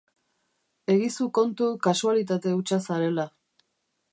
Egizu 0.93 1.27
kontu 1.39 1.67
kasualitate 1.89 2.55
hutsa 2.57 2.81
zarela. 2.89 3.31